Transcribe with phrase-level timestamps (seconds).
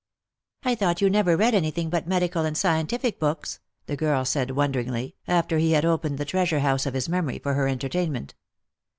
[0.63, 4.49] "I thought you never read anything but medical and sci entific books?" the girl said
[4.49, 8.33] wonderingly, after he had opened the treasure house of his memory for her entertainment.